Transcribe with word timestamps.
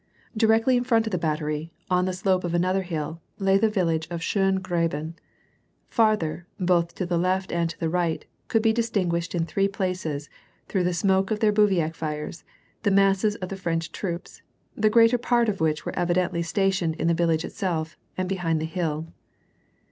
Directly 0.35 0.77
in 0.77 0.83
front 0.83 1.05
of 1.05 1.11
the 1.11 1.19
battery, 1.19 1.71
on 1.87 2.05
the 2.05 2.13
slope 2.13 2.43
of 2.43 2.55
another 2.55 2.81
hill, 2.81 3.21
lay 3.37 3.59
the 3.59 3.69
village 3.69 4.07
of 4.09 4.23
Schongraben. 4.23 5.13
Farther, 5.89 6.47
both 6.59 6.95
to 6.95 7.05
the 7.05 7.19
left 7.19 7.51
and 7.51 7.69
to 7.69 7.79
the 7.79 7.87
right, 7.87 8.25
could 8.47 8.63
be 8.63 8.73
distinguished 8.73 9.35
in 9.35 9.45
three 9.45 9.67
places, 9.67 10.27
through 10.67 10.85
the 10.85 10.95
smoke 10.95 11.29
of 11.29 11.39
their 11.39 11.51
bivouac 11.51 11.93
fires, 11.93 12.43
the 12.81 12.89
ma.sses 12.89 13.35
of 13.43 13.49
the 13.49 13.55
French 13.55 13.91
troops, 13.91 14.41
Jthe 14.75 14.89
greater 14.89 15.19
[)art 15.29 15.47
of 15.47 15.61
which 15.61 15.85
were 15.85 15.95
evidently 15.95 16.41
sta 16.41 16.69
tioned 16.71 16.95
in 16.95 17.07
the 17.07 17.13
village 17.13 17.45
itself, 17.45 17.95
and 18.17 18.27
behind 18.27 18.59
the 18.59 18.65
hill. 18.65 19.05